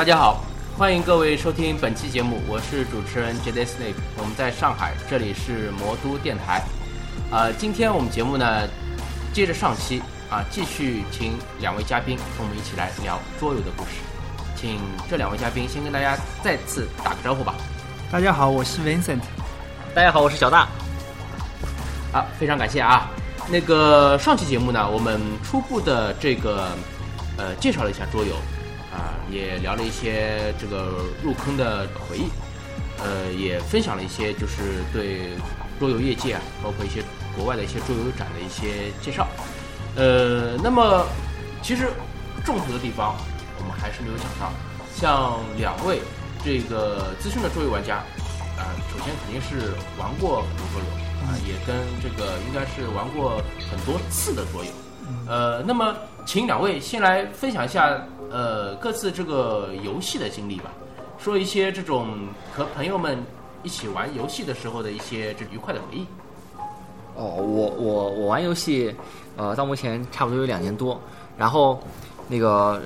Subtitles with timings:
[0.00, 0.42] 大家好，
[0.78, 6.62] 欢迎各位收听本期节目，我是主持人 J Day Snake，我们在上海，这里是魔都电台。
[7.30, 8.66] 呃，今天我们节目呢，
[9.34, 14.00] 接着上期啊，继续请两位嘉宾跟我们一起来聊桌游的故事。
[14.56, 17.54] 请这两位嘉宾先跟大家再次打个招呼吧。
[18.10, 19.20] 大家好，我是 Vincent。
[19.94, 20.66] 大家好，我是小大。
[22.10, 23.10] 啊，非常感谢啊。
[23.50, 26.70] 那个上期节目呢，我们初步的这个
[27.36, 28.40] 呃介绍了一下桌游，啊，
[29.30, 32.28] 也聊了一些这个入坑的回忆，
[32.98, 35.36] 呃，也分享了一些就是对
[35.78, 37.02] 桌游业界啊，包括一些
[37.36, 39.28] 国外的一些桌游展的一些介绍。
[39.96, 41.06] 呃，那么
[41.62, 41.88] 其实
[42.44, 43.16] 重头的地方，
[43.58, 44.52] 我们还是没有讲到，
[44.94, 46.00] 像两位
[46.44, 47.96] 这个资深的桌游玩家，
[48.56, 51.00] 啊，首先肯定是玩过很多桌游。
[51.20, 54.70] 啊，也跟这个应该是玩过很多次的桌游，
[55.28, 60.70] 呃，那么请两位先来分享一下呃各自这个游戏的经历吧，
[61.18, 63.18] 说一些这种和朋友们
[63.62, 66.06] 一起玩游戏的时候的一些这愉快的回忆。
[67.14, 68.94] 哦，我我我玩游戏，
[69.36, 71.00] 呃，到目前差不多有两年多，
[71.36, 71.78] 然后
[72.28, 72.80] 那个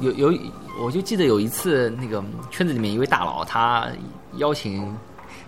[0.00, 0.38] 有有
[0.82, 3.86] 我就记得有一次那个圈子里面一位大佬他
[4.36, 4.94] 邀请。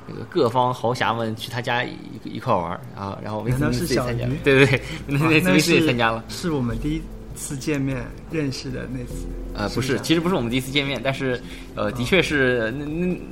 [0.05, 7.01] 那个各方豪侠们去他家一一块玩啊，然后维斯是小鱼，对对对，那那维斯也参加了，是我们第一
[7.35, 9.27] 次见面认识的那次。
[9.55, 11.41] 呃，不是，其实不是我们第一次见面，但是
[11.75, 12.85] 呃，的确是那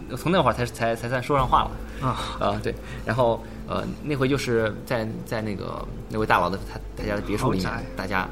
[0.08, 2.74] 那从那会儿才才才算说上话了啊啊对，
[3.06, 8.28] 然后呃那回就是在在那个那位大佬的他他家的别墅里面，大家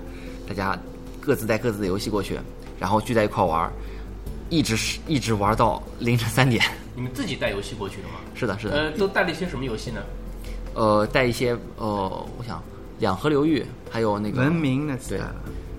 [0.46, 0.78] 大家
[1.20, 2.38] 各自带各自的游戏过去，
[2.78, 3.70] 然后聚在一块玩。
[4.50, 6.64] 一直是一直玩到凌晨三点。
[6.96, 8.14] 你们自己带游戏过去的吗？
[8.34, 8.74] 是的，是的。
[8.74, 10.00] 呃，都带了一些什么游戏呢？
[10.72, 12.62] 呃，带一些呃，我想
[12.98, 15.18] 两河流域，还有那个文明那对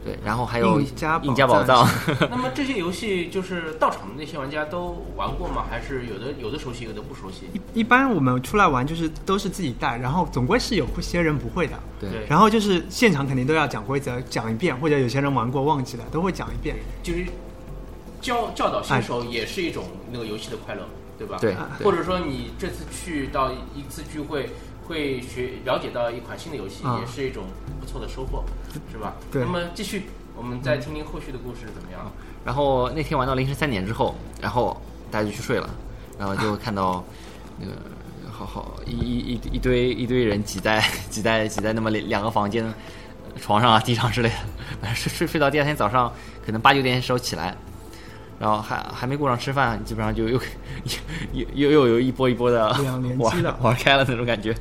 [0.04, 1.88] 对，然后还有印加印加宝藏。
[2.30, 5.66] 那么这些游戏就是到场的那些玩家都玩过吗？
[5.70, 7.48] 还是有的有的熟悉，有的不熟悉？
[7.54, 11.74] 一一般我们出来玩就是都是自己带，然后总归是有些人不会的。
[12.00, 12.10] 对。
[12.28, 16.76] 然后就是现场肯定都要讲规则，讲一遍，或者有些人玩过忘记了，都会讲一遍。
[17.04, 17.26] 就是。
[18.22, 20.82] 教教导新手也是一种那个游戏的快乐，
[21.18, 21.38] 对吧？
[21.40, 21.56] 对。
[21.82, 24.50] 或者说你这次去到一次聚会，
[24.90, 27.44] 会学了解到一款新的游戏，也是一种
[27.80, 28.44] 不错的收获，
[28.92, 29.14] 是吧？
[29.32, 29.44] 对。
[29.44, 30.06] 那么继续，
[30.36, 32.12] 我们再听听后续的故事怎么样？
[32.44, 34.76] 然后那天玩到凌晨三点之后，然后
[35.12, 35.70] 大家就去睡了，
[36.18, 37.04] 然后就看到
[37.60, 37.74] 那个
[38.32, 42.66] 好好一一一一堆一堆人挤在挤在挤在那么两两个房间
[43.40, 44.36] 床上啊地上之类的，
[44.82, 46.12] 反 正睡睡睡到第二天早上
[46.44, 47.56] 可能八九点的时候起来。
[48.40, 50.40] 然后还还没顾上吃饭，基本上就又
[51.34, 52.68] 又又又有一波一波的
[53.18, 54.56] 玩玩开了那种感觉，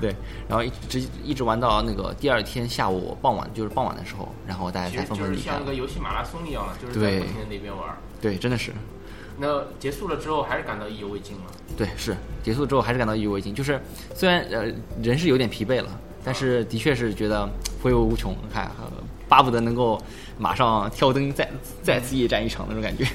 [0.00, 0.14] 对。
[0.48, 5.52] 然后一直一直玩到那个第二天下午傍晚，就是傍晚的时候，然后大家才纷纷离开。
[5.52, 7.96] 像个游戏马拉松一样的，就是在不停的那边玩。
[8.20, 8.72] 对，真的是。
[9.38, 11.44] 那结束了之后，还是感到意犹未尽吗？
[11.76, 13.54] 对，是结束之后还是感到意犹未尽。
[13.54, 13.80] 就是
[14.14, 14.66] 虽然呃
[15.02, 15.88] 人是有点疲惫了，
[16.22, 17.48] 但是的确是觉得
[17.82, 18.68] 回味无穷，还
[19.32, 19.98] 巴不得能够。
[20.38, 21.48] 马上挑灯再
[21.82, 23.06] 再次夜战一场那种感觉。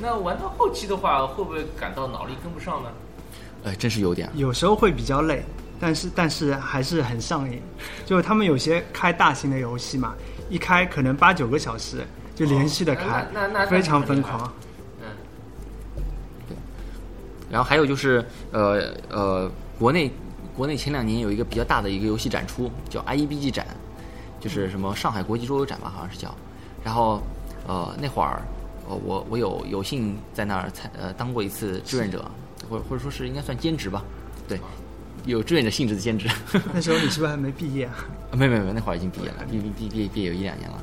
[0.00, 2.88] 那玩到后期的话，会不会感到脑力跟不上呢？
[3.64, 4.30] 哎，真是有点。
[4.34, 5.42] 有时候会比较累，
[5.80, 7.60] 但是但是还是很上瘾。
[8.06, 10.14] 就是他们有些开大型的游戏嘛，
[10.48, 12.06] 一开可能八九个小时
[12.36, 14.52] 就连续的开，那那非常疯狂。
[15.00, 15.06] 嗯。
[16.46, 16.56] 对。
[17.50, 20.12] 然后还有就是呃呃，国内
[20.54, 23.66] 国内前两年有一个比较大的一个游戏展出，叫 IEBG 展，
[24.40, 26.34] 就是什么上海国际桌游展吧，好像是叫。
[26.82, 27.20] 然后，
[27.66, 28.42] 呃，那会儿，
[28.88, 32.24] 呃，我我有有幸在那儿参呃当过一次志愿者，
[32.68, 34.02] 或或者说是应该算兼职吧，
[34.48, 34.58] 对，
[35.26, 36.28] 有志愿者性质的兼职。
[36.72, 37.94] 那时候你是不是还没毕业啊？
[38.32, 40.82] 没没没，那会儿已经毕业了，毕毕毕毕毕业有一两年了。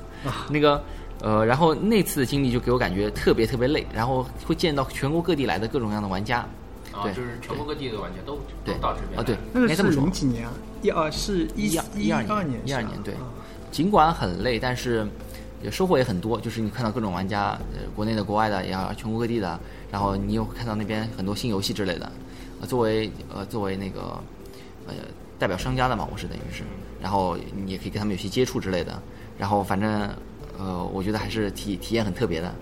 [0.50, 0.84] 那个，
[1.22, 6.46] 呃，然后那次的经历就给我感觉特别特别累，然后会见到全国各地来的各种各样的玩家。
[6.98, 9.20] 啊，就是全国各地的玩家都都到这边。
[9.20, 10.54] 啊，对，那个是零几年啊？
[10.82, 13.14] 一二是一一二年，一二年对。
[13.72, 15.08] 尽管很累，但是。
[15.60, 19.60] 也收获也很多，就是你看到各种玩家，呃，国内的、国外的，也好，全国各地的，
[19.92, 22.12] 然后你又看到那边很多新游戏之类的。
[22.62, 24.22] 呃，作为呃作为那个
[24.86, 24.94] 呃
[25.40, 26.62] 代表商家的嘛，我是等于是，
[27.02, 29.02] 然后你也可以跟他们有些接触之类的。
[29.40, 30.08] 然后反正
[30.60, 32.54] 呃，我觉得还是体体验很特别的。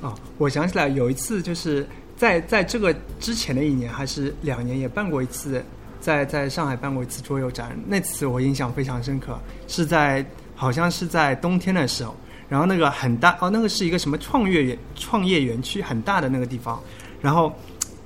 [0.00, 5.64] 哦，我想起来有一次，就是在在这个之前的一年还是两年，也办过一次，
[6.00, 7.76] 在在上海办过一次桌游展。
[7.86, 10.24] 那次我印象非常深刻，是在。
[10.58, 12.16] 好像是在冬天的时候，
[12.48, 16.82] 然后那个很大哦，那个是一个什么创业园创业园区很大的那个地方，
[17.20, 17.54] 然后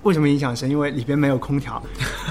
[0.03, 0.69] 为什么印象深？
[0.69, 1.81] 因为里边没有空调，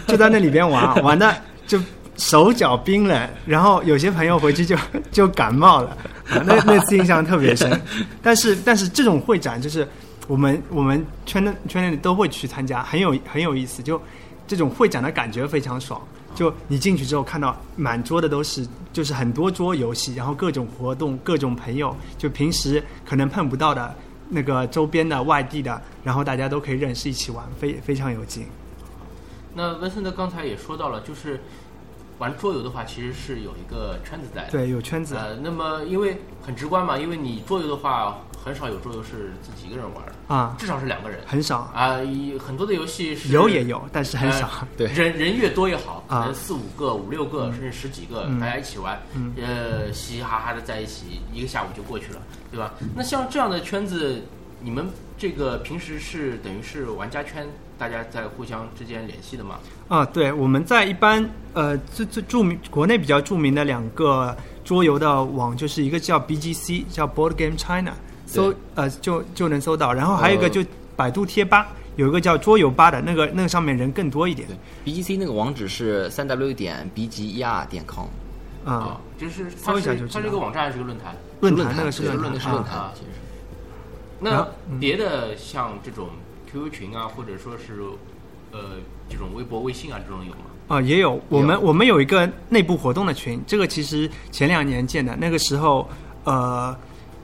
[0.07, 1.33] 就在那里边玩，玩的
[1.65, 1.79] 就
[2.17, 4.75] 手脚冰冷，然后有些朋友回去就
[5.09, 5.91] 就感冒了，
[6.27, 7.81] 啊那那次印象特别深。
[8.21, 9.87] 但是但是这种会展就是
[10.29, 13.81] 我们我们圈内圈内都会去参加，很有很有意思。
[13.81, 13.99] 就
[14.47, 15.99] 这种会展的感觉非常爽。
[16.35, 23.95] 就你进去之后看到满桌的都是就是很多桌游戏，然后各种活动、各种朋友，就平时可能碰不到的
[24.29, 28.45] 那个周边的外地的，然后大家都可以认识一起玩，非非常有劲。
[29.55, 31.41] 那温森特刚才也说到了，就是
[32.19, 34.51] 玩桌游的话，其实是有一个圈子在的。
[34.51, 35.15] 对，有圈子。
[35.15, 41.19] 呃，那么因为很直观嘛，因为你桌游的话，很少有桌游是自己一个人玩的啊，至少是两个人。
[41.25, 41.97] 很少啊，
[42.45, 44.67] 很多的游戏是有也有，但是很少。
[44.77, 49.01] 对，人人越多越好，可啊能四五个、五六个，甚至十几个，大家一起玩，
[49.41, 52.73] 呃，嘻嘻哈哈的在一起，一个下午就过去了，对吧？
[52.95, 54.21] 那像这样的圈子，
[54.61, 54.87] 你们
[55.17, 59.59] 这个平时是等于是玩家圈，大家在互相之间联系的吗？
[59.87, 67.93] 啊，对，我们在一般呃最最著名国内比较著名的两个桌游的网，就是一个叫 BGC，叫 Board Game China，
[68.25, 70.63] 搜呃就就能搜到，然后还有一个就
[70.95, 74.47] 百度贴吧，有一个叫桌游吧的，那个那个上面人更多一点。
[74.47, 78.05] 对，BGC 那个网址是三 w 点 b g er 点 com，
[78.63, 81.15] 啊、啊，就是它搜一它是一个网站还是一个论坛？
[81.41, 82.91] 论坛坛那个是对论坛是论坛
[84.19, 84.45] 那
[84.79, 86.09] 别的像这种
[86.51, 87.81] QQ 群啊，或者说是
[88.51, 88.75] 呃
[89.09, 90.41] 这种微博、微信啊，这种有吗？
[90.69, 91.19] 啊，也有。
[91.27, 95.89] 我们我们有一个内部活动的群，这个其实前两年建的，那个时候
[96.23, 96.73] 呃，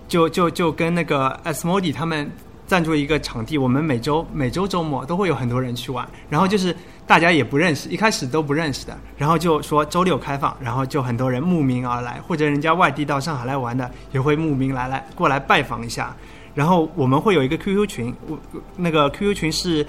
[0.07, 2.29] 就就就跟那个 Asmodi 他们
[2.65, 6.75] 赞助一个场地，我们每周每周周末都会有很多人去玩，然后就是
[7.05, 16.15] 大家也不认识，一开始都不认识的，然后就说周六开放，然后就很多人慕名而来，或者人家外地到上海来玩的也会慕名来来过来拜访一下。
[16.55, 18.39] 然后我们会有一个 QQ 群，我
[18.77, 19.85] 那个 QQ 群是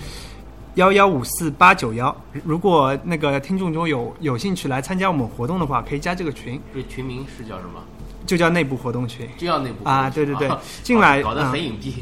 [0.77, 2.15] 幺幺五四八九幺。
[2.45, 7.83] 如果那个听众中有有兴趣来参加我们活动的话，可以加这个群，这群名是叫什么？
[8.27, 10.51] 就叫内部活动群，就叫内部啊对对对
[10.83, 11.95] 进来搞得啊很隐蔽。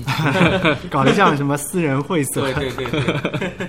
[0.90, 2.50] 搞得像什么私人会所。
[2.50, 3.68] 对对对对。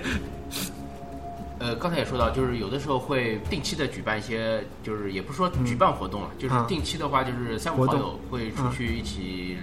[1.58, 9.56] 呃，刚才也说到，就是有的时候会定期的举办一些，就是也不是说举办活动了，就是啊定期的话，就是三五好友会出去一起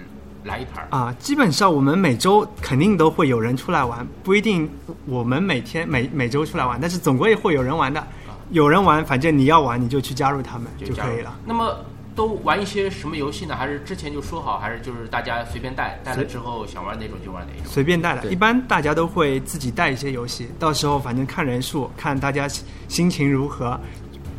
[0.44, 0.86] 来一盘。
[0.90, 4.70] 啊，基本上我们每周肯定都会有人出来玩，不一定
[5.06, 8.06] 我们每天每每周出来玩，但是总归会有人玩的。
[8.50, 11.34] 有人玩，反正你要玩，你就去加入他们就可以了。。
[11.46, 11.74] 那么
[12.14, 13.56] 都玩一些什么游戏呢？
[13.56, 17.64] 还是之前就说好，还是就是大家随便带，带了之后想玩哪种就玩哪种？
[17.64, 22.46] 随便带的，一般大家都会自己带一些游戏，到时候反正看人数，看大家
[22.86, 23.80] 心情如何，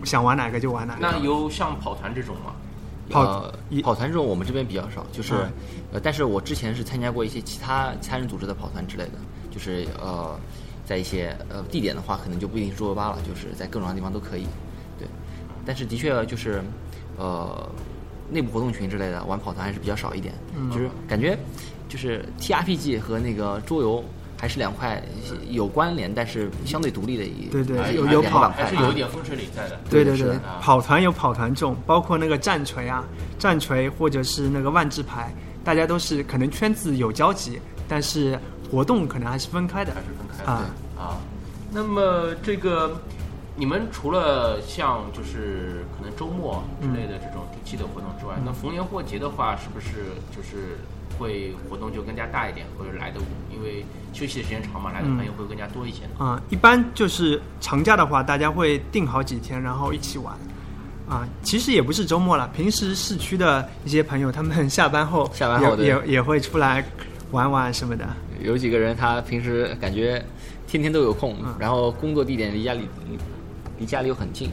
[0.04, 1.00] 想玩哪个就玩哪个。
[1.02, 2.54] 那有像跑团这种吗？
[3.10, 5.52] 跑呃跑团这种我们这边比较少，就是、嗯。
[5.94, 9.12] 呃，但是我之前是参加过一些其他其他人组织的跑团之类的，
[9.52, 10.38] 就是呃，
[10.86, 14.46] 在一些呃地点的话，可能就不一定是桌游吧了，就是在各种地方都可以，
[14.98, 15.08] 对。
[15.66, 16.62] 但是的确就是
[17.18, 17.70] 呃，
[18.30, 20.70] 内部活动群之类的玩跑团还是比较少一点，嗯。
[20.72, 21.38] 就是感觉
[21.88, 24.04] 就是 T R P G 和那个桌游
[24.38, 25.02] 还是两块
[25.50, 29.80] 有关联，但是相对独立的一对对有有跑还是有一点风水岭在的。
[29.90, 33.04] 对对对跑团有跑团重，包括那个战锤啊，
[33.40, 38.38] 战锤或者是那个万智牌，大家都是可能圈子有交集，但是
[38.70, 40.66] 活动可能还是分开的还是分开的啊。
[40.98, 41.18] 啊。
[41.72, 43.02] 那么这个
[43.56, 50.78] 你们除了像就是可能周末之类的这种定期的活动之外，那逢年过节的话，是不是就是
[51.18, 53.20] 会活动就更加大一点，或者来的
[53.54, 56.26] 因为休息的时间长嘛，来的朋友会更加多一些呢？
[56.26, 60.36] 啊、一般就是长假的话，大家会定好几天，然后一起玩。
[61.08, 66.84] 啊，其实也不是周末了，平时市区的一些朋友，他们 下班后下班后也也也会出来
[67.32, 68.08] 玩玩什么的。
[68.42, 70.24] 有几个人他平时感觉
[70.68, 73.18] 天天都有空，嗯然后工作地点离家里离
[73.78, 74.50] 离家里又很近，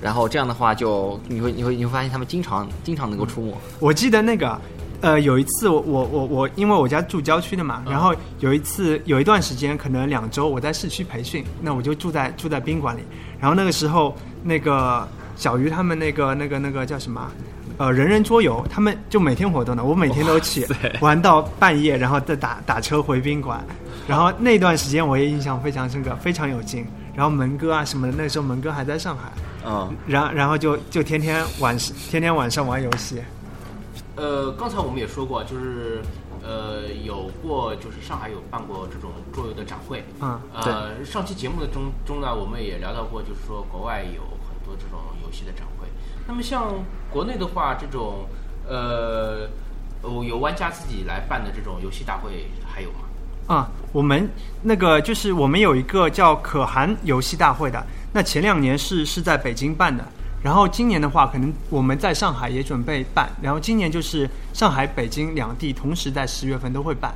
[0.00, 3.52] 然后这样的话就你会你会你会发现他们经常经常能够出没。
[3.80, 4.56] 我记得那个，
[5.00, 13.00] 呃，有一次我我我我，因为我家住郊区的嘛，然后有一次有一段时间，可能两周我在市区培训，那我就住在住在宾馆里，
[13.38, 14.12] 然后那个时候
[14.42, 17.30] 那个小鱼他们那个那个那个叫什么？
[17.76, 20.66] 呃，人人桌游，他们就每天活动的，我每天都去
[21.00, 23.64] 玩到半夜，然后再打打车回宾馆，
[24.08, 26.84] 然后那段时间我也印象非常深刻，非常有劲。
[27.14, 29.30] 然后门哥啊什么的，那时候门哥还在上海，
[29.64, 31.78] 嗯，然然后就就天天晚
[32.10, 33.22] 天天晚上玩游戏。
[34.18, 36.02] 呃，刚才我们也说过，就是
[36.42, 45.86] 呃有过就是上海有办过这种桌游的展会，嗯呃，上期节目的中中呢，我们也聊到过，就是说国外有很多这种游戏的展会。
[46.26, 46.74] 那么像
[47.12, 48.26] 国内的话，这种
[48.68, 49.48] 呃
[50.02, 52.98] 有有玩家自己来办的这种游戏大会还有吗？
[53.46, 54.28] 啊，我们
[54.62, 60.04] 那个就是我们有一个叫可汗游戏大会的，那前两年是是在北京办的，
[60.42, 67.12] 然后今年的话，可能我们在上海也准备办，然后今年就是上海、北京两地同时在十月份都会办。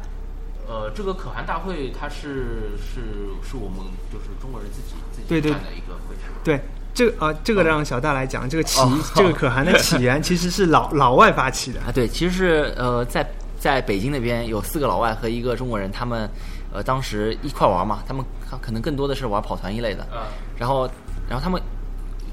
[0.66, 3.00] 呃，这个可汗大会它是是
[3.42, 3.78] 是我们
[4.12, 6.32] 就是中国人自己自己办的一个会是？
[6.42, 6.60] 对，
[6.94, 11.80] 这个呃，这个让小大来讲，这个起、哦 这个可汗的 起源其实是老老外发起的。
[11.82, 13.26] 啊，对，其实是呃，在
[13.58, 16.28] 在北京那边有四个老外和一个中国人，他们
[16.72, 18.24] 呃当时一块玩嘛，他们
[18.60, 20.18] 可能更多的是玩跑团一类的，嗯
[20.58, 20.88] 然后
[21.28, 21.60] 然后他们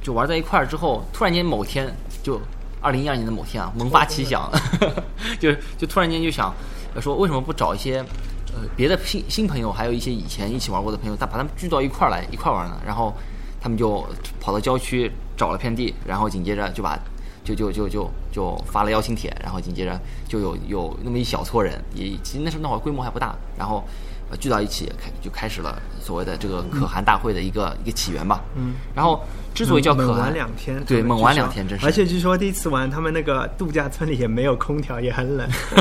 [0.10, 1.88] 就玩在一块儿之后，突然间某天
[2.24, 2.42] 就
[2.82, 4.52] 二零一二年的某天啊，萌发奇想，
[5.40, 6.52] 就 就突然间就想
[6.96, 8.00] 呃说为什么不找一些
[8.48, 12.82] 呃别的新新朋友，还有一些以前一起玩过的朋友，他把他们聚到一块儿来一块儿玩呢？
[12.84, 13.14] 然后
[13.62, 14.04] 他们就
[14.42, 16.98] 跑到郊区找了片地，然后紧接着就把
[17.44, 23.84] 就就就就就发了邀请帖，然后紧接着就有有那么一小撮人，也其实那时候那会儿规模还不大，然后
[24.30, 28.44] 呃聚到一起开就开始了所谓的这个可汗大会的一个、一个起源吧。
[28.56, 35.50] 嗯，然后之所以叫可汗猛玩，两天，对猛玩两天真是而且据说第一次玩，他们那个度假村里也没有空调，也很冷。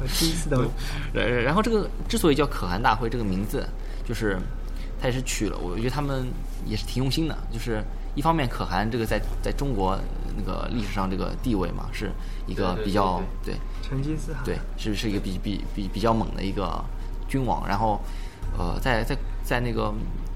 [0.00, 0.64] 我第一次都
[1.14, 3.66] 呃，然后这个之所以叫可汗大会这个名字，
[4.04, 4.38] 就是
[5.00, 6.26] 他也是取了，我觉得他们
[6.64, 7.36] 也是挺用心的。
[7.52, 7.82] 就是
[8.14, 9.98] 一方面，可汗这个在在中国
[10.36, 12.10] 那个历史上这个地位嘛，是
[12.46, 14.42] 一个对对比较对成吉思汗。
[14.44, 16.84] 对，是是一个比比比比较猛的一个
[17.28, 17.66] 君王。
[17.66, 18.00] 然后，
[18.58, 19.92] 呃，在在在那个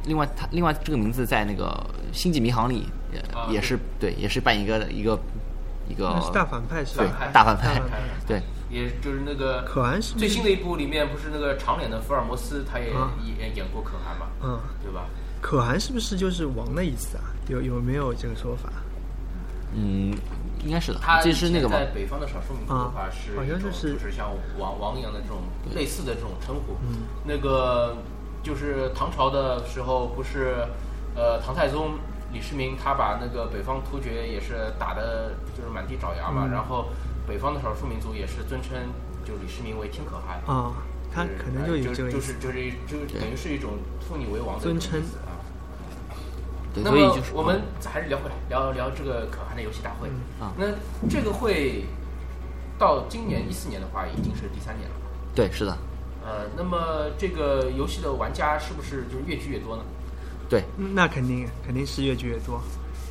[0.07, 1.67] 另外他另外这个名字在那个
[2.17, 5.19] 《星际迷航》里也、啊也是对，也是扮演一个一个
[5.89, 7.05] 一个大反派是吧？
[7.33, 8.41] 大反派大反派对。
[8.71, 15.07] 也就是那个可汗是最新的一部里面，不是那个长脸的福尔摩斯，他也啊演演过可汗嘛，嗯，对吧？
[15.41, 17.25] 可汗是不是就是王的意思啊？
[17.49, 18.71] 有有没有这个说法？
[19.75, 20.15] 嗯，
[20.65, 25.39] 应该是的他，这是那个嘛在，北方的少数民族的话啊是好像一种就是就是像王王一样的这种
[25.75, 26.77] 类似的这种称呼。
[27.25, 27.97] 那个
[28.43, 30.67] 就是唐朝的时候，不是
[31.15, 31.99] 呃唐太宗
[32.33, 36.89] 李世民他把那个北方突厥也是打的就是满地找牙嘛，然后
[37.27, 38.77] 北方的少数民族也是尊称
[39.25, 40.41] 就李世民为天可汗。
[40.47, 40.73] 啊，
[41.13, 42.35] 他可能就有就是。
[42.41, 45.30] 就是就等于是一种封你为王的一种尊称啊。
[46.73, 50.09] 对，那么所以就是我们还是聊回来，聊聊这个可汗的游戏大会。
[50.39, 50.67] 啊那
[51.09, 51.85] 这个会
[52.79, 54.95] 到今年一四年的话，已经是第三年了。
[55.35, 55.77] 对，是的，
[56.25, 59.83] 呃，那么这个游戏的玩家是不是就是越聚越多呢？
[60.49, 62.61] 对，嗯那肯定肯定是越聚越多。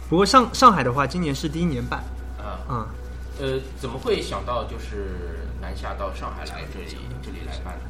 [0.09, 2.03] 不过上上海的话，今年是第一年办
[2.37, 2.87] 啊、啊、
[3.39, 7.81] 呃，怎么会想到就是南下到上海来这里这里来办呢？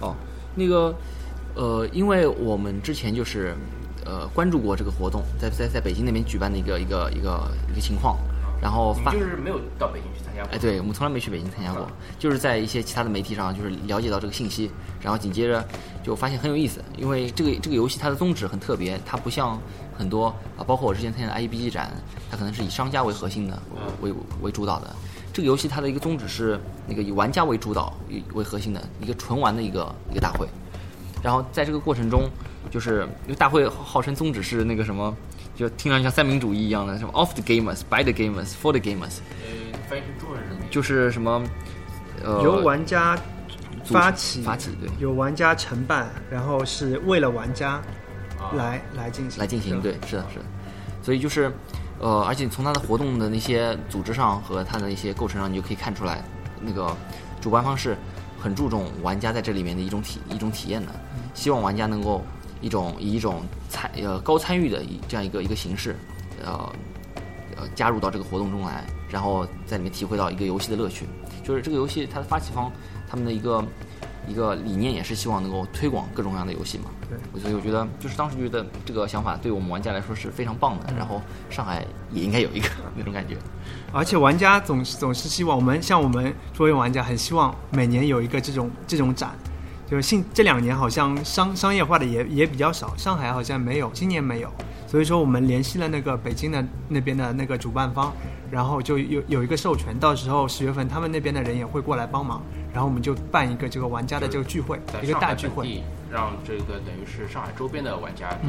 [0.00, 0.16] 哦，
[0.54, 0.94] 那个，
[1.54, 3.54] 呃，因为我们之前就是
[4.04, 8.18] 呃关注过这个活动，在在在北京那边举办的一个一个一个一个情况，
[8.60, 10.50] 然后发就是没有到北京去参加过？
[10.52, 11.86] 哎，对，我们从来没去北京参加过，
[12.18, 15.64] 就是在一些其他的媒体上就是了解到这个信息，然后紧接着
[16.02, 19.58] 就发现很有意思，因为这个这个游戏它的宗旨很特别，它不像
[19.96, 21.90] 很多啊，包括我之前参加的 IEBG 展，
[22.30, 23.62] 它可能是以商家为核心的，
[24.00, 24.94] 为为主导的。
[25.32, 27.94] 这个游戏它的一个宗旨是那个以玩家为主导、
[28.34, 30.46] 为核心的一个纯玩的一个一个大会。
[31.22, 32.28] 然后在这个过程中，
[32.70, 35.14] 就是因为大会号号称宗旨是那个什么，
[35.54, 40.66] 就听上去像三民主义一样的，什么 of the gamers, by the gamers, for the gamers，呃，翻译成中文是什么？
[40.70, 41.42] 就是什么
[42.24, 43.18] 呃由玩家
[43.84, 44.90] 发起，发起对。
[44.98, 47.80] 由玩家承办，然后是为了玩家
[48.38, 48.52] 啊。
[48.54, 49.40] 来、来进行。
[49.40, 50.44] 来进行，对，是的，是的。
[51.02, 51.52] 所以就是，
[51.98, 56.22] 呃，而且从他的活动的那些组织上和他的一些构成上，你就可以看出来，
[56.60, 56.96] 那个
[57.40, 57.96] 主办方是
[58.42, 60.88] 很注重玩家在这里面的一种体一种体验的，
[61.32, 62.20] 希望玩家能够
[62.60, 65.94] 一种以一种参呃高参与的一这样一个一个形式，
[66.44, 66.72] 呃
[67.56, 71.06] 呃加入到这个活动中来，然后在里面体会到一个游戏的乐趣。
[71.44, 72.70] 就是这个游戏它的发起方
[73.08, 73.64] 他们的一个
[74.26, 76.84] 一个理念也是希望能够推广各种各样的游戏嘛。
[77.08, 83.36] 对，所以我觉得就是当时觉得这个想法对我们玩家来说是非常棒的，然后上海也应该有一个 那种感觉。
[83.92, 89.30] 而且玩家总是总是希望我们像我们桌游玩家很希望每年有一个这种这种展，
[89.92, 94.50] 就是近这两年好像商商业化的也也比较少，上海好像没有，今年没有，
[94.86, 98.10] 所以说我们联系了那个北京的那边的那个主办方，
[98.50, 105.82] 然后就有有一个授权，到时候十月份他们那边的人也会过来帮忙，然后我们就办一个这个玩家的这个聚会，一个大聚会。
[106.10, 108.48] 让这个等于是上海周边的玩家都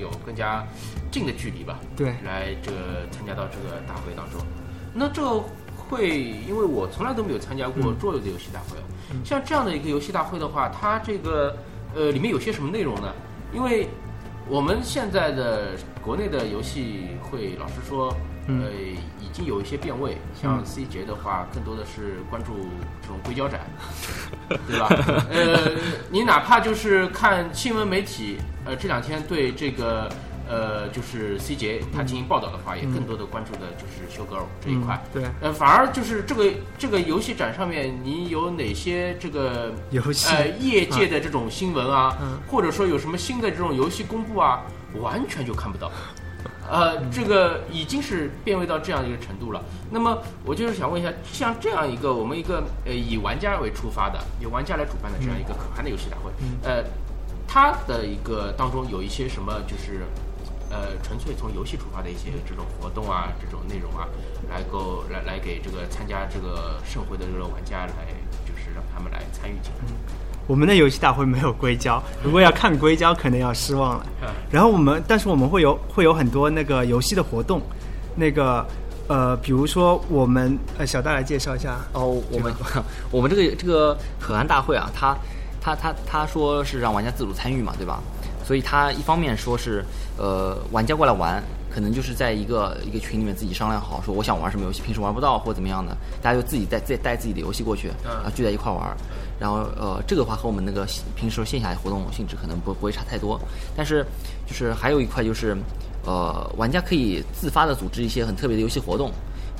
[0.00, 0.64] 有更加
[1.10, 4.40] 近的距离吧，对来这个参加到这个大会当中。
[4.94, 5.42] 那这个
[5.88, 8.76] 会，因为我从来都没有参加过桌游的游戏大会，
[9.24, 11.56] 像这样的一个游戏大会的话，它这个
[11.94, 13.12] 呃里面有些什么内容呢？
[13.52, 13.88] 因为
[14.48, 15.70] 我们现在的
[16.02, 18.14] 国内的游戏会，老实说，
[18.48, 18.70] 呃，
[19.20, 20.18] 已经有一些变味。
[20.40, 22.52] 像 C 节的话，更多的是关注
[23.02, 23.60] 这种硅胶展，
[24.68, 24.88] 对吧？
[25.30, 25.72] 呃，
[26.10, 30.08] 你哪怕就是看新闻媒体，呃，这两天对这个
[30.48, 35.02] 呃，就是 CJ 他进行报道的话，也更多的关注的就是修 girl 这一块。
[35.12, 44.62] 对，呃，反而就是这个这个游戏展上面，你有哪些这个 游戏呃业界的这种新闻啊，嗯或者说有什么新的这种游戏公布啊，
[45.00, 45.90] 完全就看不到。
[46.68, 49.62] 呃，这个已经是变味到这样一个程度了。
[49.88, 56.32] 那么，我就是想问一下，像这样一个我们一个呃以玩家为出发的，由玩家来主办的这样一个可汗的游戏大会，
[56.64, 56.82] 呃，
[57.46, 60.02] 它的一个当中有一些什么就是
[60.70, 64.06] 呃纯粹从游戏出发的一些这种活动啊，这种内容啊，
[64.50, 68.06] 来够来来给这个参加这个盛会的这个玩家来，
[68.44, 69.80] 就是让他们来参与进来。
[70.46, 74.06] 我们的游戏大会没有硅胶，如果要看硅胶，可能要失望了。
[74.22, 77.60] 嗯然后我们，但是我们会有会有很多那个游戏的活动，
[78.14, 78.64] 那个
[79.08, 81.78] 呃，比如说我们呃，小戴来介绍一下。
[81.92, 82.54] 哦，我们
[83.10, 85.16] 我们这个这个可汗大会啊，他
[85.60, 88.00] 他他他说是让玩家自主参与嘛，对吧？
[88.46, 89.84] 所以他一方面说是
[90.16, 98.96] 呃玩家过来玩，可能就是在一个一个群里面自己商量好，说我想玩什么游戏，平时玩不到或怎么样的，大家就自己带自带自己的游戏过去，嗯然后聚在一块玩。
[99.40, 100.86] 然后呃，这个的话和我们那个
[101.16, 103.38] 平时线下活动性质可能不不会差太多，
[103.76, 104.06] 但是
[104.46, 105.56] 就是还有一块就是
[106.06, 109.10] 呃，玩家可以自发的组织一些很特别的游戏活动。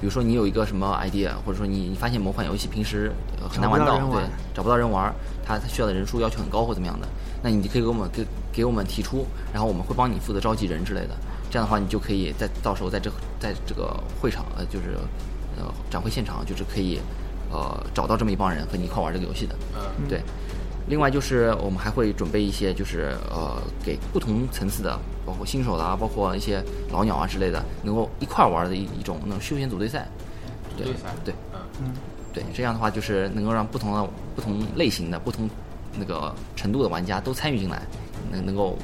[0.01, 3.11] 比如说你有一个什么 idea，或者说你你发现某款游戏平时、
[3.41, 4.23] 呃、很难玩到，对
[4.55, 5.13] 找不到人玩，
[5.45, 7.09] 它它需要的人数要求很高或怎么样的，
[7.43, 11.17] 那你可以给我们给给我们提出，然后我们会帮你负责召集人之类的。
[11.51, 14.99] 这样的话，你就可以在到时候在这在这个会场呃就是
[15.57, 17.01] 呃展会现场就是可以
[17.51, 19.55] 呃找到这么一帮人和你一块玩这个游戏的。
[19.75, 20.21] 嗯对。
[20.89, 30.09] 另外就是我们还会准备一些就是呃给不同层次的，包括新手的啊，包括一些老鸟啊之类的，能够一块玩的一一种那种休闲组队赛。
[30.77, 31.35] 对对赛对
[31.81, 31.93] 嗯
[32.35, 35.49] 对，这样的话就是能够让不同的不同类型的、不同
[35.99, 37.81] 那个程度的玩家都参与进来，
[38.31, 38.77] 能能够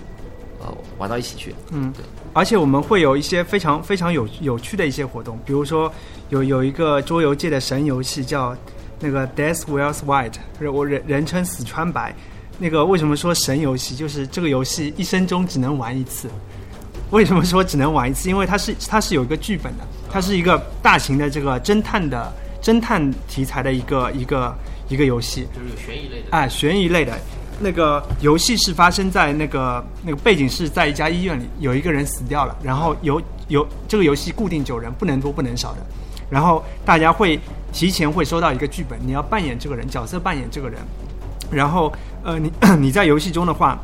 [0.59, 1.55] 呃玩到一起去。
[1.71, 5.92] 嗯对，而且我们会有一些非常非常有有趣的一些活动，比如说
[6.31, 8.57] 有有一个桌游界的神游戏叫
[8.99, 10.37] 那个 Death Wells White，
[10.73, 12.14] 我人人称死川白。
[12.59, 13.95] 那个为什么说神游戏？
[13.95, 16.31] 就是这个游戏一生中只能玩一次。
[17.12, 18.31] 为什么说只能玩一次？
[18.31, 24.57] 因为它是它是有一个剧本的，它是一个大型的这个侦探的侦探题材的一个一个
[24.88, 25.46] 一个游戏。
[25.55, 26.27] 就是有悬疑类的。
[26.31, 27.12] 哎，悬疑类的，
[27.61, 35.81] 那个游戏是发生在那个那个背景是在一家医院里，有一个人死掉了，然后有有这个游戏固定九人，不能多不能少的，
[36.31, 37.38] 然后大家会
[37.75, 40.81] 提前会收到一个剧本，你要扮演这个人，角色扮演这个人，
[41.51, 41.92] 然后
[42.25, 43.79] 呃你 你在游戏中的话。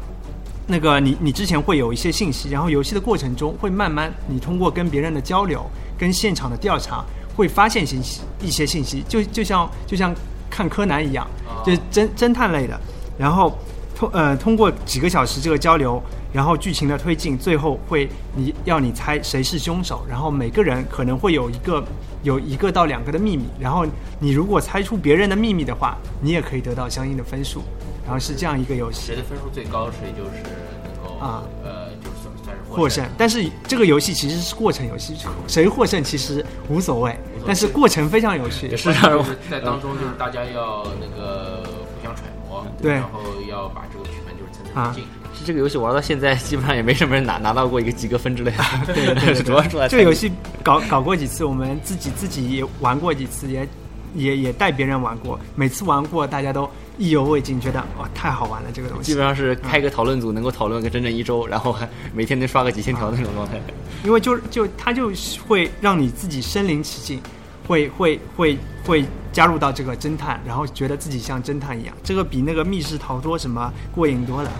[0.71, 5.65] 那个你你之前会有一些信息，然后游戏的过程中会慢慢，你通过跟别人的交流、
[5.97, 7.03] 跟现场的调查，
[7.35, 10.15] 会发现信息一些信息，就就像就像
[10.51, 11.27] 看柯南一样，
[11.65, 12.79] 就是侦侦探类的。
[13.17, 13.59] 然后
[13.97, 16.03] 通呃通过几个小时这个交流，
[16.35, 21.83] 然后剧情的推进，最后会你要你猜谁是凶手，然后每个人可能会有一个
[22.23, 23.87] 有一个到两个的秘密，然后
[24.21, 27.63] 你如果猜出别人的秘密的话，你也可以得到相应的分数。
[28.09, 29.17] 然后是这样一个游戏谁。
[29.17, 30.43] 的分数最高，谁就是
[30.83, 35.15] 能够啊呃，就是算算是获胜，但是这个游戏其实是过程游戏，
[35.47, 37.15] 谁获胜其实无所谓，
[37.47, 38.75] 但是过程非常有趣。
[38.75, 45.09] 是就是在当中，就是大家要那个互相揣摩，对然后要把这个剧本就是层层啊递进。
[45.35, 48.65] 是这个游戏玩到现在，基本上也没什么人拿拿到过一个及格分之类的。
[48.87, 50.33] 对 对主要是来这个游戏
[50.65, 53.69] 搞搞过几次，我们自己自己也玩过几次，也
[54.15, 59.05] 也也带别人玩过，每次玩过大家都意犹未尽，觉得哇太好玩了这个东西。
[59.05, 63.61] 基本上是开个讨论组，能够讨论个整整一周，然后还每天能刷个几千条的那种状态。
[64.05, 65.11] 因为就就它就
[65.47, 67.21] 会让你自己身临其境，
[67.67, 74.51] 会会会会加入到这个侦探，然后觉得自己像侦探一样，这个比那个密室逃脱什么过瘾多了。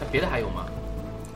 [0.00, 0.64] 那别的还有吗？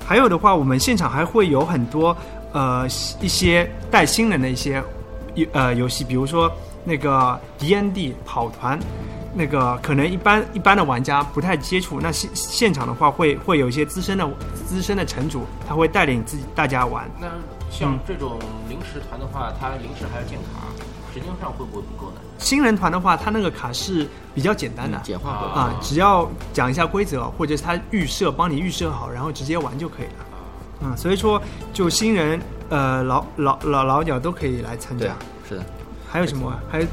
[0.07, 2.16] 还有的话，我们现场还会有很多
[2.53, 2.87] 呃
[3.20, 4.83] 一些带新人的一些
[5.35, 6.53] 游呃游戏，比如说
[6.85, 8.79] 那个 D N D 跑团，
[9.35, 12.01] 那个可能一般一般的玩家不太接触。
[12.01, 14.29] 那现现场的话会会有一些资深的
[14.66, 17.11] 资深的城主，他会带领自己大家玩。
[17.20, 17.29] 那
[17.70, 20.66] 像嗯这种临时团的话，他临时还要建卡，
[21.12, 22.20] 时间上会不会不够呢？
[22.38, 24.99] 新人团的话，他那个卡是比较简单的。
[25.03, 30.27] 简化过啊，只要讲一下规则，或者是他预设帮你预设好，然后直接玩就可以了。
[30.83, 31.40] 嗯，所以说
[31.73, 35.14] 就新人呃老老老老鸟都可以来参对加。，
[35.49, 35.64] 是的，
[36.09, 36.53] 还有什么？
[36.70, 36.87] 还有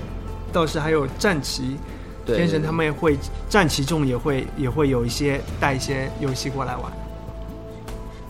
[0.54, 1.78] 倒是还有战旗，
[2.26, 3.18] 对天神他们也会
[3.50, 6.92] 占其众也会也会有一些带一些游戏过来玩。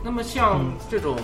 [0.04, 0.72] 那么像嗯。
[0.90, 1.16] 这种、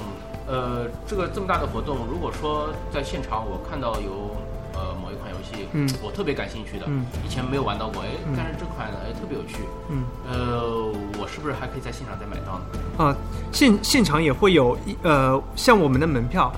[0.47, 4.35] 呃这个这么大的活动，如果说在现场我看到有
[4.73, 5.89] 呃某一款游戏，嗯。
[6.03, 7.05] 我特别感兴趣的，嗯。
[7.25, 8.33] 以前没有玩到过，哎，嗯。
[8.37, 9.57] 但是这款哎特别有趣，
[9.89, 10.03] 嗯。
[10.29, 10.61] 呃，
[11.17, 13.03] 我我是不是还可以在现场再买到呢？
[13.03, 13.15] 啊，
[13.51, 16.51] 现现场也会有一呃，像我们的门票，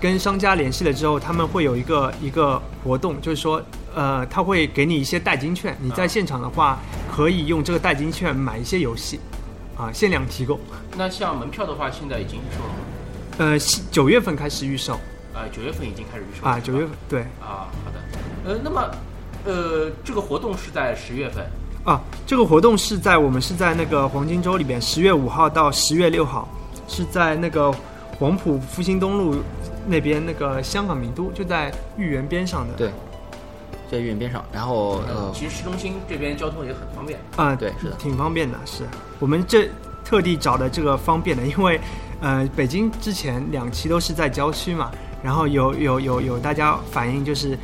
[0.00, 3.62] 跟商家联系了之后，他们会有一个一个活动，就是说，
[3.94, 6.78] 呃，他会给你一些代金券，你在现场的话，
[7.14, 9.18] 可以用这个代金券买一些游戏，
[9.76, 10.58] 啊，限量提供。
[10.96, 12.74] 那像门票的话，现在已经预售了吗？
[13.38, 13.58] 呃，
[13.90, 14.98] 九月份开始预售
[15.34, 18.00] 呃，九月份已经开始预售了啊，九月份对啊，好的。
[18.48, 18.90] 呃，那么
[19.44, 21.44] 呃，这个活动是在十月份，
[21.84, 26.48] 啊，这个活动是在我们是在那个黄金周里边，十月五号到十月六号，
[26.88, 27.74] 是在那个
[28.18, 29.36] 黄埔复兴东路
[29.86, 32.74] 那边那个香港名都，就在豫园边上的。
[32.74, 32.90] 对，
[33.90, 34.44] 在豫园边上。
[34.52, 37.18] 然后呃，其实市中心这边交通也很方便。
[37.36, 38.58] 啊，对是的挺方便的。
[38.64, 38.84] 是
[39.18, 39.68] 我们这
[40.04, 41.80] 特地找的这个方便的，因为
[42.20, 44.90] 呃，北京之前两期都是在郊区嘛，
[45.22, 47.58] 然后有有有有大家反映就是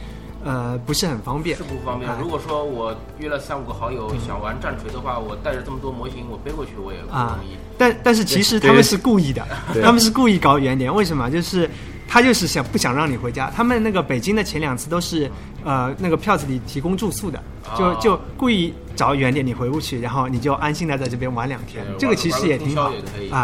[0.44, 1.62] 呃不是很方便是。
[1.62, 2.18] 不方便哎。
[2.20, 7.56] 如果说我约了三五个好友想玩战锤的话，我带着这么多模型，我背过去我也不啊容易。
[7.78, 9.42] 但但是其实他们是故意的，
[9.82, 10.94] 他们是故意搞远点。
[10.94, 11.30] 为什么？
[11.30, 11.68] 就是
[12.06, 13.50] 他就是想不想让你回家。
[13.54, 15.30] 他们那个北京的前两次都是
[15.64, 17.42] 呃那个票子里提供住宿的，
[17.76, 21.84] 就哦就故意找远点你回不去，然后你就安心的在这边玩两天。
[21.98, 22.92] 这个其实也挺好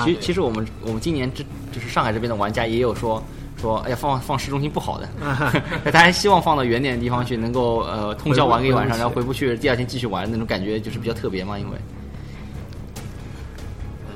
[0.04, 0.12] 其。
[0.12, 1.42] 实其实我们我们今年这
[1.72, 3.22] 就是上海这边的玩家也有说
[3.60, 5.08] 说，哎呀放放市中心不好的，
[5.90, 11.76] 他还希望放到远点的地方去，能够呃通宵玩个一晚上，然后回不去，第二天继续玩那种感觉就是比较特别嘛，因为。
[14.06, 14.14] 呃，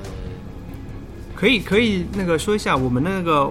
[1.35, 3.51] 可以可以那个说一下我们那个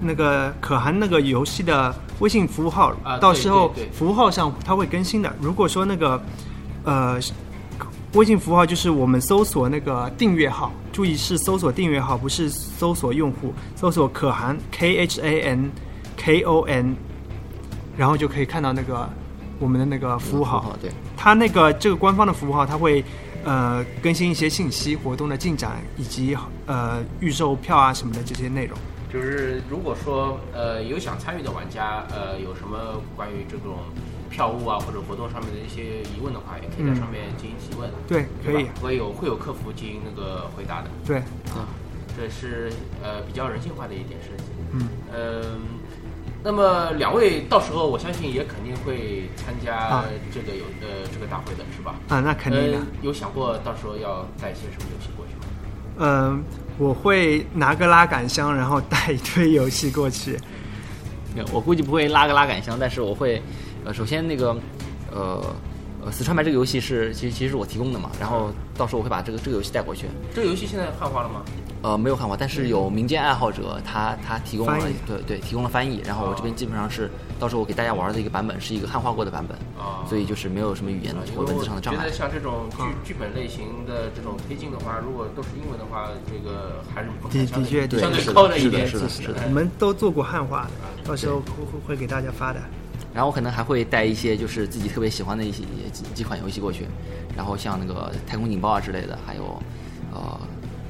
[0.00, 5.34] 那个可汗那个游戏的微信服务号，啊到时候服务号上它会更新的。
[5.40, 6.20] 如果说那个
[6.84, 7.18] 呃
[8.14, 15.70] 微信服务号就是我们搜索那个订阅号，注意是搜索订阅号，不是搜索用户，搜索可汗 K H A N
[16.16, 16.94] K O N，
[17.96, 19.08] 然后就可以看到那个
[19.58, 20.76] 我们的那个服务号。
[20.82, 23.02] 对，它那个这个官方的服务号，它会
[23.44, 28.76] 呃更新一些信息、活动的进展以及呃预售票啊什么的这些内容。
[29.12, 33.78] 就是如果说呃有想参与的玩家，呃有什么关于这种
[34.30, 37.90] 票务啊或者活动上面的一些疑问的话，也可以在嗯上面进行提问。
[38.08, 40.88] 对，可以会有会有客服进行那个回答的。
[41.06, 41.18] 对，
[41.52, 41.68] 啊，
[42.16, 42.72] 这是
[43.02, 44.44] 呃比较人性化的一点设计。
[44.72, 45.60] 嗯，嗯，
[46.42, 51.96] 那么两位到时候我相信也肯定会参加啊这个有呃这个大会的是吧？
[52.08, 52.86] 啊，那肯定的呃。
[53.02, 55.40] 有想过到时候要带一些什么游戏过去吗？
[55.98, 56.42] 嗯、
[56.82, 60.36] 我会拿个拉杆箱，然后带一堆游戏过去。
[61.52, 63.40] 我估计不会拉个拉杆箱，但是我会，
[63.84, 64.56] 呃，首先那个，
[65.12, 65.40] 呃，
[66.04, 71.42] 呃，四川牌这个游戏是其实其实是我提供的嘛，然后到时候我会把这个这个游戏带过去，这个游戏现在汉化了吗？
[71.82, 82.16] 呃，没有汉化，但是有民间爱好者他他提供了对对提供了翻译，然后我这边基本上是到时候我给大家玩的一个版本是一个汉化过的版本，啊所以就是没有什么语言或文字上的障碍我觉得。
[82.16, 88.86] 像这种剧嗯剧本类型的这种推进的话，如果都是英文的话，这个还是门的的确对相对对是的高了一点。
[88.86, 90.70] 是的是的是的我们都做过汉化的，
[91.04, 92.60] 到时候会会会给大家发的。
[93.12, 96.86] 然后我可能还会带一些就是自己特别喜欢的一些几几款游戏过去，
[97.36, 99.60] 然后像那个太空警报啊之类的，还有
[100.14, 100.40] 呃，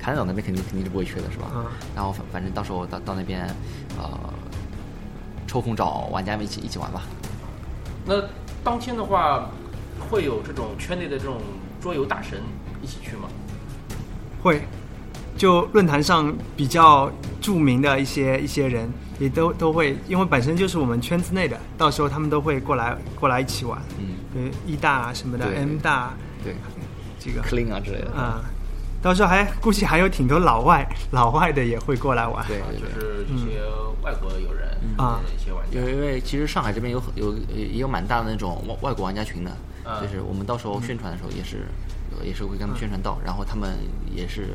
[0.03, 1.47] 卡南岛那边肯定肯定是不会缺的，是吧？
[1.55, 3.47] 嗯然后反反正到时候到到那边
[3.97, 4.11] 呃，
[5.47, 7.03] 抽空找玩家们一起一起玩吧。
[8.05, 8.15] 那
[8.65, 9.49] 当天的话，
[10.11, 11.41] 会有这种圈内的这种
[11.81, 12.41] 桌游大神
[12.83, 13.29] 一起去吗？
[14.43, 14.63] 会，
[15.37, 17.09] 就论坛上比较
[17.41, 26.13] 著名的一些一些人，也都都会，因为本身就是我们圈子内的，到时候他们都会过来过来一起玩，嗯，呃，一大啊什么的，M 大
[26.43, 26.57] 对
[27.21, 28.11] 这个，clean 啊之类的。
[28.11, 28.43] 啊、
[29.03, 32.43] 到时候还估计还有挺多老外老外的也会过来玩。
[32.43, 32.89] 啊，对对对。
[32.95, 33.61] 就是这些
[34.03, 39.51] 外国友人啊呃一些玩家因为因为其实上海这边有很有也有蛮大的那种外外国玩家群的，
[39.85, 41.67] 嗯就是我们到时候宣传的时候也是
[42.23, 43.77] 也是会跟他们宣传到，然后他们
[44.15, 44.49] 也是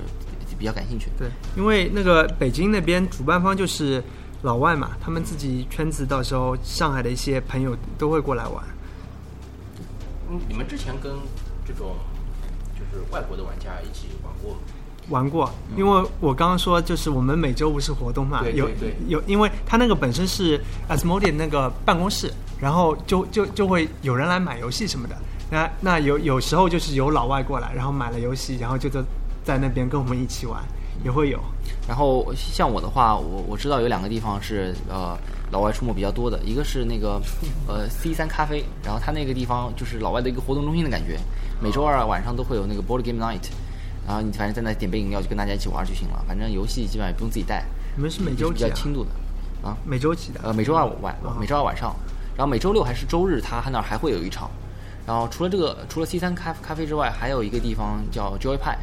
[0.58, 1.10] 比较感兴趣。
[1.18, 4.04] 对，因为那个北京那边主办方就是
[4.44, 8.64] 老外嘛，他们自己圈子到时候上海的一些朋友都会过来玩。
[10.30, 11.12] 嗯，你们之前跟
[11.66, 11.96] 这种
[12.98, 14.60] 就是外国的玩家一起玩过吗？
[15.10, 25.16] 玩过，因为我刚刚说就是我们每周不是活动嘛，有对对对有，因为他那个本身是 Asmodee 那个办公室，然后就就就会有人来买游戏什么的。
[25.50, 29.02] 那那有有时候就是有老外过来，然后买了游戏，然后就在
[29.46, 30.62] 在那边跟我们一起玩，
[31.06, 31.40] 也会有。
[31.88, 35.18] 然后像我的话，我我知道有两个地方是呃
[35.52, 37.22] 老外出没比较多的，一个是那个
[37.66, 41.18] 呃 C 三咖啡，然后它那个地方就是老外的一个活动中心的感觉，
[41.62, 43.50] 每周二晚上都会有那个 board game night，
[44.06, 47.66] 然后你反正在那点杯饮料就跟大家一起玩就行了，反正游戏基本上也不用自己带，
[47.96, 48.70] 你们是每周比几啊？
[48.70, 49.10] 较轻度的
[49.68, 49.76] 啊。
[49.86, 50.40] 每周几的？
[50.44, 51.96] 呃，每周二晚每周二晚上，
[52.36, 54.50] 然后每周六还是周日，他那儿还会有一场。
[55.06, 58.78] 然后除了这个，除了 C 三咖咖啡之外，还有一个地方叫 Joy 派，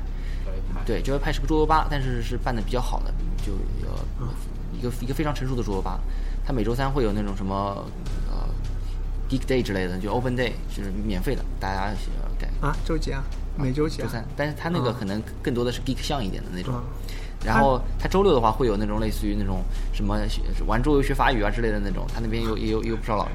[0.72, 0.80] 派。
[0.86, 3.12] 对，Joy 派是个桌游吧，但是是办的比较好的，
[3.44, 3.52] 就
[3.86, 4.26] 呃
[4.72, 6.00] 一个一个非常成熟的桌游吧。
[6.46, 7.84] 它每周三会有那种什么
[8.30, 8.48] 呃
[9.28, 11.92] Geek Day 之类的，就 Open Day，就是免费的，大家
[12.60, 13.22] 啊，周几啊？
[13.56, 14.04] 每周几啊？
[14.04, 14.96] 周三，但是他那个啊。
[14.98, 16.74] 可能更多的是 geek 向一点的那种。
[16.74, 16.82] 啊
[17.44, 20.18] 然后他周六的话会有那种类似于那种什么
[20.66, 23.28] 玩桌游学法语啊之类的那种，他那边有也有也有不少老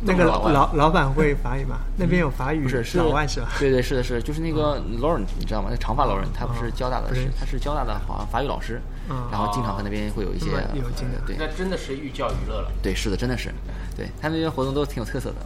[0.00, 1.78] 那个老老老板会法语吗？
[1.96, 2.98] 那边有法语，不是是。
[2.98, 3.52] 老外是吧？
[3.60, 5.68] 对对是的是的，就是那个 Lauren 你知道吗？
[5.70, 8.80] 那长发 Lauren 他不是交大的，不是是他是交大的好像法语老师。
[9.08, 10.50] 嗯，然后经常和那边会有一些
[11.24, 11.36] 对。
[11.38, 12.72] 那真的是寓教于乐了。
[12.82, 13.54] 对是的真的是，
[13.96, 15.36] 对他那边活动都挺有特色的，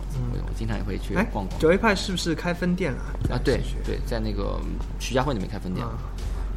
[0.56, 1.60] 经常也会去哎逛逛。
[1.60, 2.98] 九一派是不是开分店了？
[3.30, 5.92] 啊，对对，在那个嗯徐家汇那边开分店啊，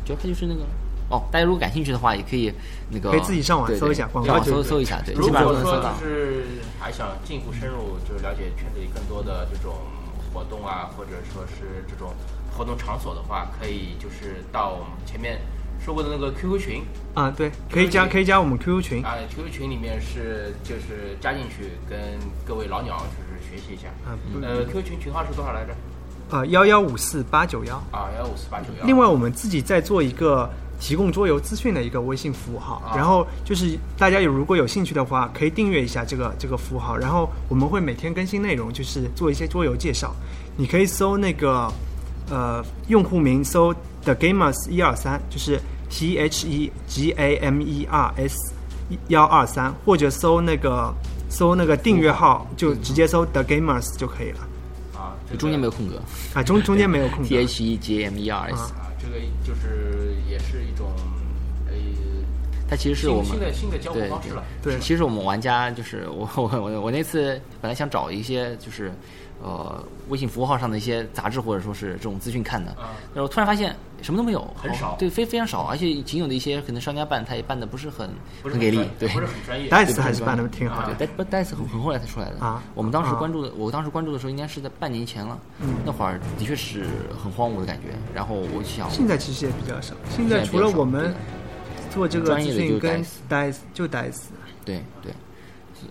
[0.05, 0.61] 主要它就是那个
[1.09, 2.53] 哦，大家如果感兴趣的话，也可以
[2.89, 6.05] 那个可以自己上网搜一下广告上网就对搜搜一下，对，如基本上果说都能搜到就。
[6.05, 6.45] 是
[6.79, 9.75] 还想进一步深入，就是了解圈子里更多的这种
[10.33, 12.13] 活动啊，或者说是这种
[12.55, 15.39] 活动场所的话，可以就是到我们前面
[15.83, 21.97] 说过的那个 QQ 群啊，对，可以加可以加我们 QQ 群啊，QQ 群里面是就是加进去跟
[22.45, 23.87] 各位老鸟就是学习一下。
[24.05, 25.73] 啊，呃，QQ 群群号是多少来着？
[26.29, 27.75] 啊幺幺五四八九幺。
[27.91, 28.85] 啊，幺五四八九幺。
[28.85, 30.47] 另外，我们自己在做一个
[30.79, 40.13] 提供桌游资讯的一个微信服务号，啊然后就是大家有如果有兴趣的话，可以订阅一下这个这个服务号，然后我们会每天更新内容，就是做一些桌游介绍。
[40.55, 41.71] 你可以搜那个
[42.29, 45.59] 呃用户名搜 The Gamers 一二三，就是
[45.89, 48.53] T H E G A M E R S
[49.09, 50.93] 幺二三，或者搜那个
[51.29, 54.39] 搜那个订阅号，就直接搜 The Gamers 就可以了。
[54.95, 56.01] 啊，这个中间没有空格。
[56.33, 57.25] 啊，中中间没有空格。
[57.29, 58.81] T H E G M E R S，啊。
[58.81, 60.91] 啊，这个就是也是一种
[61.67, 61.73] 呃
[62.69, 64.43] 它其实是我们新新的新的交互方式了。
[64.61, 64.79] 对。
[64.79, 68.91] 其实我们玩家就是我我我我那次本来想找一些就是
[69.41, 72.91] 呃微信服务号上的一些杂志或者说是这种资讯看的，啊。
[73.13, 74.95] 然后突然发现什么都没有，很少。
[74.99, 78.09] 对，非非常少，而且仅有的一些可能商家办，他也办的不是很
[78.41, 79.69] 不是很给力，对，不是很专业。
[79.69, 80.93] Dice 还是办的挺好的。
[80.95, 82.39] 对，但但是很很后来才出来的。
[82.39, 82.63] 啊。
[82.73, 85.37] 我们当时啊关注的，我当时关注的时候应该是在半年前了，
[85.85, 86.85] 那会儿的确是
[87.21, 87.87] 很荒芜的感觉。
[88.13, 89.93] 然后我想，现在其实也比较少。
[90.09, 91.13] 现在除了我们
[91.89, 94.21] 做这个专业的就是资讯跟 Dice Dice 就 Dice，
[94.63, 95.13] 对对，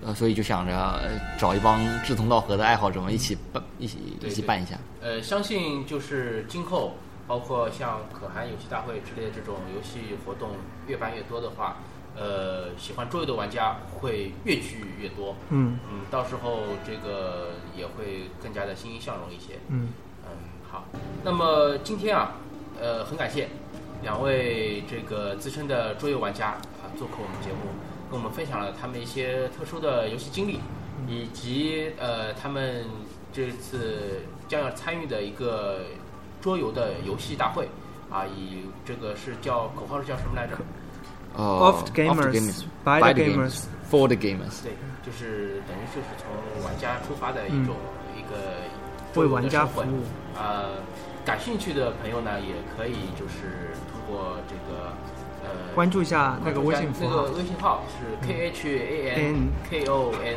[0.05, 4.79] 呃，所以就想着呃找一帮志同道合的爱好者们一起办，一起对对一起办一下。
[5.01, 6.95] 呃，相信就是今后，
[7.27, 10.51] 包括像可汗游戏大会之类的这种游戏活动
[10.87, 11.77] 越办越多的话，
[12.17, 15.37] 呃，喜欢桌游的玩家会越聚越多。
[15.51, 19.55] 嗯嗯，到时候这个也会更加的欣欣向荣一些。
[19.69, 19.89] 嗯，
[20.25, 20.31] 嗯，
[20.71, 20.85] 好。
[21.23, 22.33] 那么今天啊，
[22.81, 23.49] 呃，很感谢
[24.03, 27.71] 两位这个资深的桌游玩家啊，做客我们节目，
[28.11, 30.61] 跟我们分享了他们一些特殊的游戏经历，
[31.07, 32.85] 以及呃他们
[33.33, 35.81] 这次将要参与的一个
[36.41, 37.69] 桌游的游戏大会
[38.11, 40.57] 啊，以这个是叫口号是叫什么来着？
[41.37, 44.63] 呃 Of the Of the gamers, by the gamers, for the gamers。
[44.65, 44.73] 对，
[45.05, 47.77] 就是等于就是从玩家出发的一种、
[48.17, 50.03] 一个为玩家服务。
[50.35, 50.81] 呃，
[51.25, 54.93] 感兴趣的朋友呢，也可以就是通过这个
[55.49, 57.39] 呃关注一下那个微信符号那个。
[57.39, 60.37] 微信号是 K H A N K O N，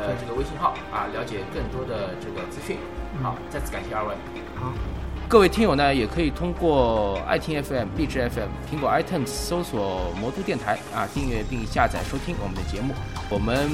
[0.00, 2.76] 呃，这个微信号啊，了解更多的这个资讯。
[3.22, 4.14] 好，再次感谢二位。
[4.54, 4.72] 好，
[5.28, 12.94] 各位听友呢，也可以通过爱听 FM、荔枝 FM、苹果 iTunes 搜索“魔都电台”啊，订阅并下载收听我们的节目。
[13.28, 13.68] 我们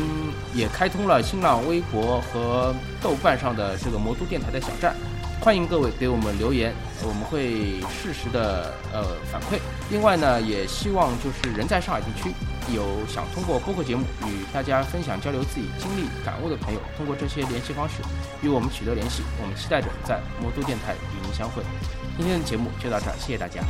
[0.54, 4.94] 也开通了新浪微博和豆瓣上的这个魔都电台的小站，
[5.40, 9.60] 欢迎各位给我们留言，我们会适时的呃反馈。
[9.90, 12.34] 另外呢，也希望就是人在上海地区
[12.74, 18.02] 有想通过播客节目与大家分享交流自己经历感悟的朋友，通过这些联系方式
[18.42, 19.22] 与我们取得联系。
[19.40, 21.62] 我们期待着在魔都电台与您相会。
[22.16, 23.60] 今天的节目就到这儿，谢谢大家。